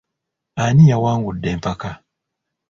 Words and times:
Ani 0.63 0.83
yawangudde 0.91 1.47
empaka? 1.55 1.91